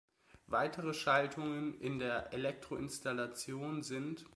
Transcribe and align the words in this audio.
Weitere 0.47 0.95
Schaltungen 0.95 1.79
in 1.79 1.99
der 1.99 2.33
Elektroinstallation 2.33 3.83
sind 3.83 4.25